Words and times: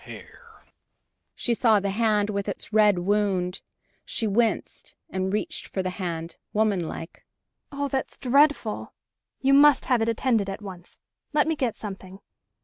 She 1.35 1.53
saw 1.53 1.79
the 1.79 1.91
hand 1.91 2.31
with 2.31 2.47
its 2.49 2.73
red 2.73 2.97
wound. 2.97 3.61
She 4.03 4.25
winced, 4.25 4.95
and 5.11 5.31
reached 5.31 5.67
for 5.67 5.83
the 5.83 5.91
hand, 5.91 6.37
womanlike. 6.53 7.23
"Oh, 7.71 7.87
that's 7.87 8.17
dreadful. 8.17 8.93
You 9.41 9.53
must 9.53 9.85
have 9.85 10.01
it 10.01 10.09
attended 10.09 10.49
at 10.49 10.63
once. 10.63 10.97
Let 11.33 11.45
me 11.47 11.55
get 11.55 11.77
something." 11.77 12.17